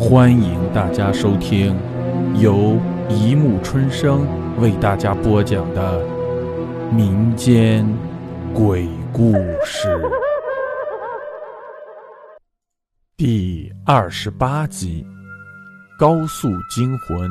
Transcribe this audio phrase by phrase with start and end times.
[0.00, 1.78] 欢迎大家收听
[2.40, 4.26] 由一木春生
[4.58, 6.02] 为大家播讲的
[6.90, 7.86] 民间
[8.54, 10.00] 鬼故事
[13.14, 15.06] 第二十八集
[15.98, 17.30] 《高速惊魂》。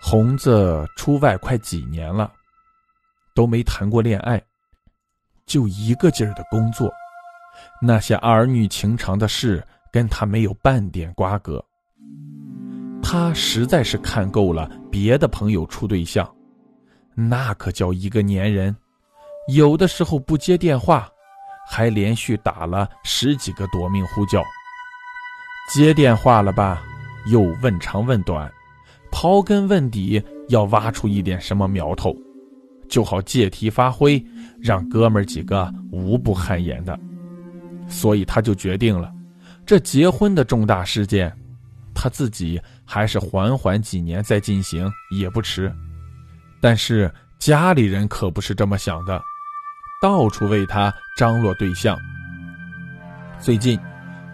[0.00, 2.32] 红子出外快几年了，
[3.34, 4.42] 都没谈过恋爱，
[5.44, 6.90] 就一个劲儿的工作，
[7.82, 9.62] 那些儿女情长的事。
[9.92, 11.64] 跟他没有半点瓜葛。
[13.02, 16.28] 他实在是看够了别的朋友处对象，
[17.14, 18.74] 那可叫一个粘人。
[19.48, 21.08] 有的时候不接电话，
[21.68, 24.42] 还连续打了十几个夺命呼叫。
[25.72, 26.82] 接电话了吧，
[27.32, 28.50] 又问长问短，
[29.10, 32.14] 刨根问底，要挖出一点什么苗头，
[32.88, 34.22] 就好借题发挥，
[34.60, 36.98] 让哥们几个无不汗颜的。
[37.88, 39.12] 所以他就决定了。
[39.66, 41.32] 这结婚的重大事件，
[41.94, 45.72] 他自己还是缓缓几年再进行也不迟。
[46.60, 49.22] 但是家里人可不是这么想的，
[50.02, 51.96] 到处为他张罗对象。
[53.38, 53.78] 最近，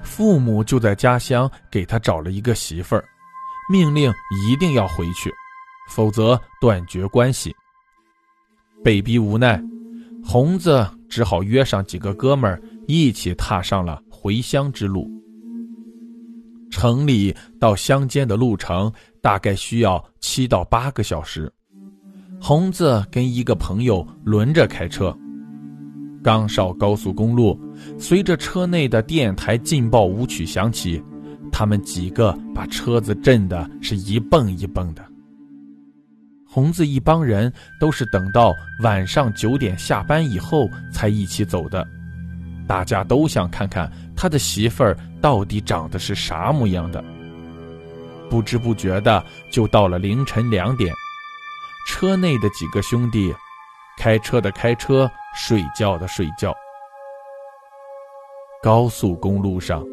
[0.02, 3.04] 父母就在家乡给他找了一个媳妇儿，
[3.70, 4.12] 命令
[4.44, 5.30] 一定要回去，
[5.90, 7.54] 否则断绝关系。
[8.82, 9.62] 被逼无奈，
[10.24, 15.08] 红子只好约上几个哥们儿一起踏上了回乡之路。
[16.70, 21.50] 城里到乡间的路程大概需要七到八个小时。
[22.40, 25.16] 红子跟一个朋友轮着开车，
[26.22, 27.58] 刚上高速公路，
[27.98, 31.02] 随着车内的电台劲爆舞曲响起，
[31.50, 35.02] 他们几个把车子震得是一蹦一蹦的。
[36.48, 41.86] 红子一帮人都是等到晚上九点下班以后才一起走的。
[42.66, 47.02] 大家都想看看他的媳妇儿到底长得是啥模样的。
[48.28, 50.92] 不知不觉的就到了凌晨两点，
[51.86, 53.32] 车内的几个兄弟，
[53.96, 56.52] 开车的开车，睡觉的睡觉。
[58.62, 59.84] 高速公路上，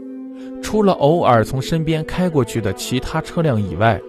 [0.64, 4.02] 除了偶尔从身边开过去的其他车辆以外，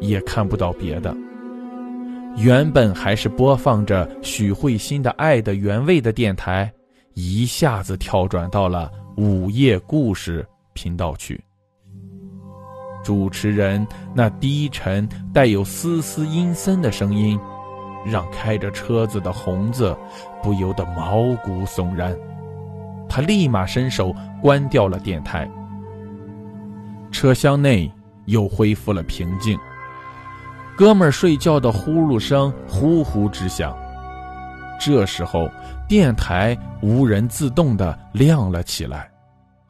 [0.00, 1.14] 也看不到别的。
[2.36, 6.72] 原本还是播放着许慧欣的《爱的原味》的电台。
[7.20, 11.42] 一下子跳转到了午夜故事频道去。
[13.02, 13.84] 主持人
[14.14, 17.36] 那低沉带有丝丝阴森的声音，
[18.06, 19.96] 让开着车子的红子
[20.40, 22.16] 不由得毛骨悚然。
[23.08, 25.50] 他立马伸手关掉了电台。
[27.10, 27.90] 车厢内
[28.26, 29.58] 又恢复了平静。
[30.76, 33.76] 哥们儿睡觉的呼噜声呼呼直响。
[34.78, 35.50] 这时候，
[35.88, 39.10] 电台无人自动的亮了起来。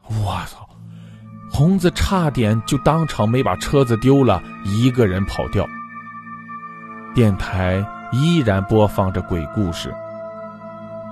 [0.07, 0.67] 我操！
[1.51, 5.67] 红子差点就当场没把车子丢了，一个人跑掉。
[7.15, 9.93] 电台依然播放着鬼故事。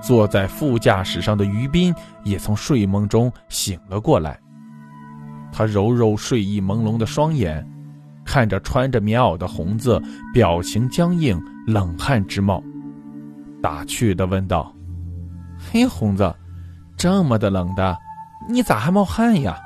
[0.00, 1.92] 坐在副驾驶上的于斌
[2.22, 4.38] 也从睡梦中醒了过来。
[5.50, 7.68] 他揉揉睡意朦胧的双眼，
[8.24, 10.00] 看着穿着棉袄的红子，
[10.32, 11.36] 表情僵硬，
[11.66, 12.62] 冷汗直冒。
[13.62, 14.72] 打趣的问道
[15.58, 16.34] ：“嘿，红子，
[16.96, 17.96] 这么的冷的，
[18.48, 19.58] 你咋还冒汗呀？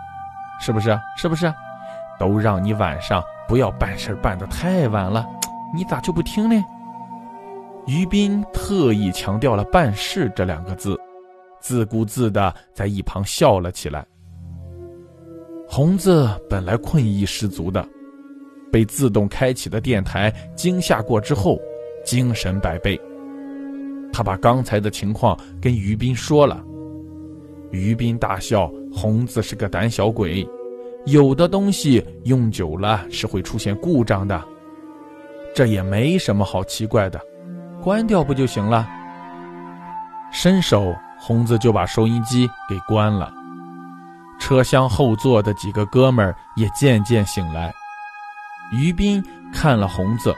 [0.61, 0.99] 是不是？
[1.17, 1.53] 是不是？
[2.19, 5.27] 都让你晚上不要办事办得太晚了，
[5.75, 6.65] 你咋就不听呢？”
[7.87, 10.97] 于斌特意强调了“办事”这两个字，
[11.61, 14.07] 自顾自的在一旁笑了起来。
[15.69, 17.85] 红子本来困意十足的，
[18.71, 21.59] 被自动开启的电台惊吓过之后，
[22.05, 23.01] 精神百倍。
[24.13, 26.63] 他把刚才的情况跟于斌说了，
[27.71, 30.47] 于斌大笑：“红子是个胆小鬼，
[31.07, 34.45] 有的东西用久了是会出现故障的，
[35.55, 37.19] 这也没什么好奇怪的，
[37.83, 38.87] 关掉不就行了？”
[40.31, 43.33] 伸手，红子就把收音机给关了。
[44.39, 47.73] 车厢后座的几个哥们儿也渐渐醒来。
[48.73, 49.23] 于斌
[49.53, 50.35] 看了红子，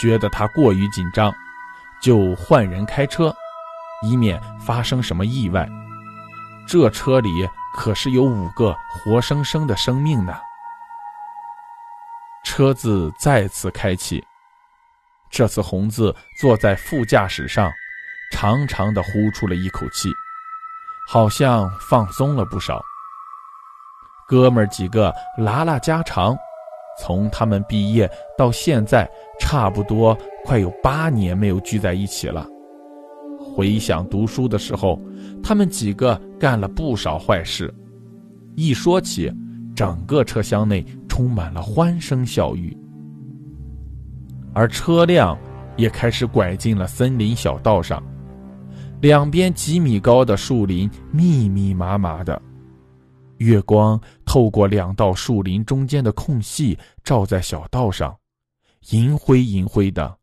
[0.00, 1.32] 觉得他过于紧张。
[2.00, 3.34] 就换人开车，
[4.02, 5.68] 以免发生什么意外。
[6.66, 10.38] 这车里可是有五个活生生的生命呢。
[12.44, 14.24] 车子再次开启，
[15.30, 17.70] 这次红子坐在副驾驶上，
[18.32, 20.10] 长长的呼出了一口气，
[21.08, 22.80] 好像放松了不少。
[24.26, 26.36] 哥们几个拉拉家常。
[26.98, 29.08] 从他们毕业到现在，
[29.38, 32.46] 差不多快有八年没有聚在一起了。
[33.38, 35.00] 回想读书的时候，
[35.42, 37.72] 他们几个干了不少坏事。
[38.56, 39.32] 一说起，
[39.74, 42.76] 整个车厢内充满了欢声笑语，
[44.52, 45.38] 而车辆
[45.76, 48.02] 也开始拐进了森林小道上，
[49.00, 52.40] 两边几米高的树林密密麻麻的，
[53.36, 58.14] 月光透过两道树林中间的空隙照在小道上，
[58.90, 60.14] 银灰银灰的，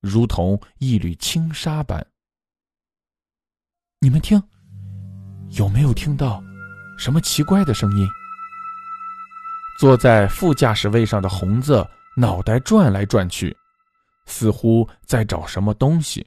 [0.00, 2.04] 如同一缕轻纱般。
[4.00, 4.42] 你们听，
[5.50, 6.42] 有没有听到
[6.98, 8.04] 什么奇怪的声音？
[9.78, 13.56] 坐在副驾驶位上的红子脑袋转来转去，
[14.26, 16.26] 似乎在找什么东西。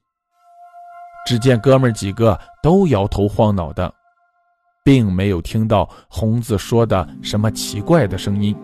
[1.26, 3.94] 只见哥们几个都摇头晃脑的，
[4.84, 8.56] 并没有听到红子说的什么奇怪的声音。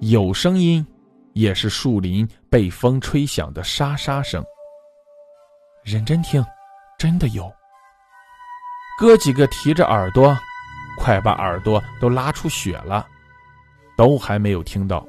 [0.00, 0.84] 有声音，
[1.32, 4.44] 也是树林被风吹响的沙沙声。
[5.82, 6.44] 认真听，
[6.98, 7.50] 真的有。
[8.98, 10.36] 哥几个提着耳朵，
[10.98, 13.06] 快把耳朵都拉出血了，
[13.96, 15.06] 都还没有听到。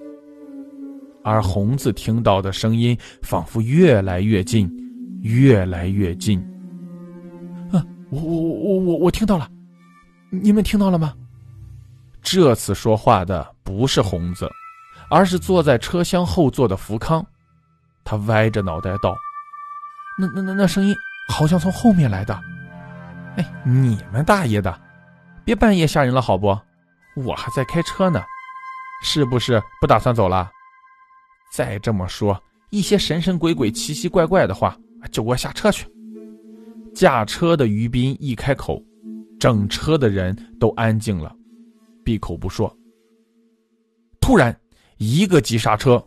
[1.23, 4.69] 而红子听到的声音仿佛越来越近，
[5.21, 6.39] 越来越近。
[7.71, 9.49] 啊，我我我我我听到了，
[10.43, 11.13] 你们听到了吗？
[12.21, 14.49] 这次说话的不是红子，
[15.09, 17.25] 而是坐在车厢后座的福康。
[18.03, 19.15] 他歪着脑袋道
[20.19, 20.95] ：“那那那那声音
[21.29, 22.39] 好像从后面来的。”
[23.37, 24.81] 哎，你们大爷的，
[25.43, 26.57] 别半夜吓人了好不？
[27.15, 28.23] 我还在开车呢，
[29.03, 30.49] 是不是不打算走了？
[31.51, 34.75] 再这么说，一些神神鬼鬼、奇奇怪怪的话，
[35.11, 35.87] 就给我下车去。
[36.93, 38.81] 驾车的于斌一开口，
[39.45, 41.31] 整车的人都安静了，
[42.03, 42.75] 闭口不说。
[44.19, 44.57] 突然，
[44.97, 46.03] 一个急刹车，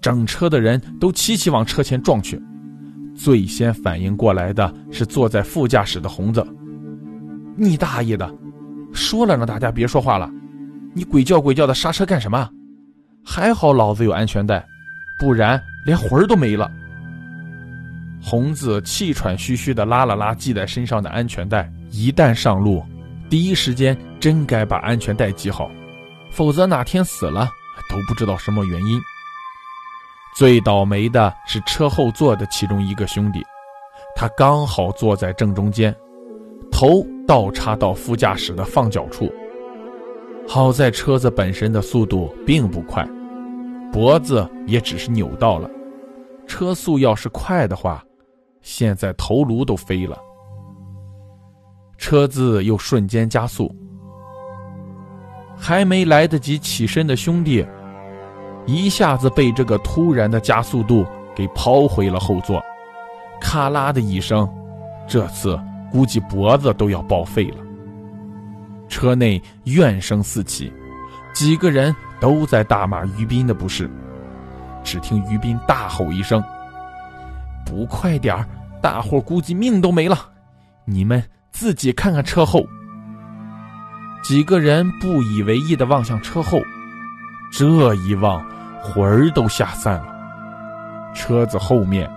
[0.00, 2.42] 整车的人都齐齐往车前撞去。
[3.14, 6.44] 最先反应过来的是坐在副驾驶的红子。
[7.56, 8.28] 你大爷的！
[8.92, 10.28] 说了让大家别说话了，
[10.96, 12.50] 你鬼叫鬼叫的刹车干什么？
[13.24, 14.66] 还好老子有安全带，
[15.16, 16.68] 不然连魂儿都没了。
[18.20, 22.82] 红子气喘吁吁的拉了拉系在身上的安全带，一旦上路，
[23.28, 25.70] 第一时间真该把安全带系好，
[26.30, 27.50] 否则哪天死了
[27.90, 28.98] 都不知道什么原因。
[30.34, 33.44] 最倒霉的是车后座的其中一个兄弟，
[34.16, 35.94] 他刚好坐在正中间，
[36.70, 39.30] 头倒插到副驾驶的放脚处。
[40.48, 43.06] 好在车子本身的速度并不快，
[43.92, 45.68] 脖子也只是扭到了。
[46.46, 48.02] 车速要是快的话，
[48.62, 50.18] 现在头颅都飞了。
[52.02, 53.72] 车子又瞬间加速，
[55.56, 57.64] 还没来得及起身的兄弟。
[58.66, 62.60] 一下子被这个突然的加速度给抛回了后座，
[63.40, 64.52] 咔啦的一声，
[65.06, 65.56] 这次
[65.92, 67.58] 估计脖子都要报废了。
[68.88, 70.72] 车内怨声四起，
[71.32, 73.88] 几个人都在大骂于斌的不是。
[74.82, 76.42] 只听于斌大吼一声
[77.64, 78.44] ：“不快点儿，
[78.80, 80.18] 大伙估计命都没了！
[80.84, 81.22] 你们
[81.52, 82.66] 自己看看车后。”
[84.24, 86.60] 几个人不以为意的望向车后，
[87.52, 88.44] 这一望。
[88.84, 91.12] 魂儿都吓散了。
[91.14, 92.10] 车子后面，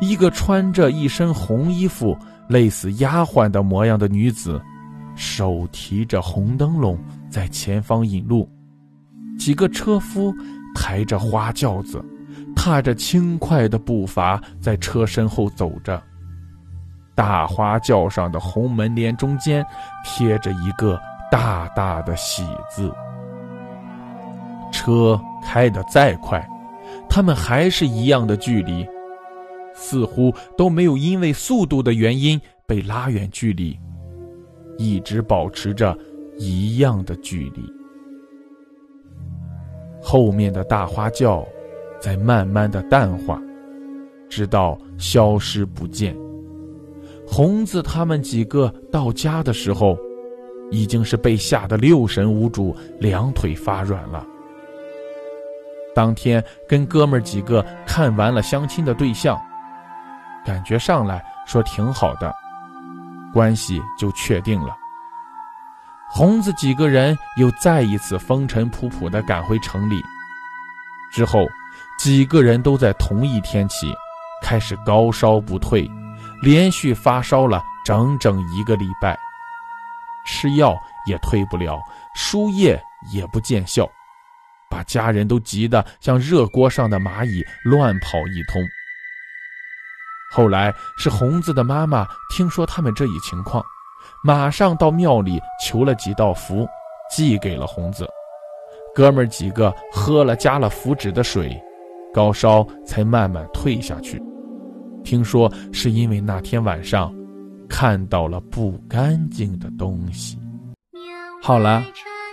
[0.00, 2.16] 一个穿着一身红衣服、
[2.48, 4.58] 类似丫鬟的模样的女子，
[5.14, 6.98] 手提着红灯笼
[7.28, 8.48] 在前方引路。
[9.38, 10.34] 几个车夫
[10.74, 12.02] 抬着花轿子，
[12.54, 16.02] 踏着轻快的步伐在车身后走着。
[17.16, 19.66] 大花轿上的红门帘中间
[20.04, 21.00] 贴着一个
[21.32, 22.92] 大大的喜字。
[24.70, 26.46] 车开得再快，
[27.08, 28.86] 他们还是一样的距离，
[29.74, 33.78] 似乎都没有因为速度的原因被拉远距离，
[34.76, 35.96] 一直保持着
[36.36, 37.62] 一样的距离。
[40.02, 41.46] 后面的大花轿
[41.98, 43.40] 在慢慢的淡化，
[44.28, 46.14] 直到消失不见。
[47.26, 49.98] 红子他们几个到家的时候，
[50.70, 54.24] 已经是被吓得六神无主，两腿发软了。
[55.94, 59.40] 当天跟哥们几个看完了相亲的对象，
[60.44, 62.32] 感觉上来说挺好的，
[63.32, 64.76] 关系就确定了。
[66.08, 70.00] 红子几个人又再一次风尘仆仆的赶回城里，
[71.12, 71.44] 之后
[71.98, 73.92] 几个人都在同一天起
[74.42, 75.90] 开始高烧不退，
[76.42, 79.18] 连续发烧了整整一个礼拜，
[80.26, 80.76] 吃药
[81.06, 81.80] 也退不了，
[82.14, 82.80] 输液
[83.12, 83.88] 也不见效。
[84.68, 88.60] 把家人都急得像热锅上的蚂蚁，乱跑一通。
[90.32, 93.64] 后来是红子的妈妈听说他们这一情况，
[94.24, 96.66] 马上到庙里求了几道符，
[97.10, 98.06] 寄给了红子。
[98.92, 101.56] 哥们几个喝了加了符纸的水，
[102.12, 104.20] 高烧才慢慢退下去。
[105.06, 107.14] 听说是因为那天晚上
[107.68, 110.36] 看到了不干净的东西。
[111.40, 111.80] 好了，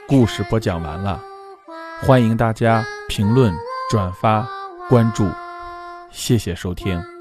[0.07, 1.21] 故事播讲完了，
[2.01, 3.53] 欢迎大家评论、
[3.91, 4.43] 转发、
[4.89, 5.29] 关注，
[6.09, 7.12] 谢谢收听。